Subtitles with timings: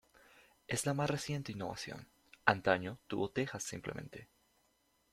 [0.67, 2.09] Es la más reciente innovación;
[2.43, 4.29] antaño tuvo tejas simplemente.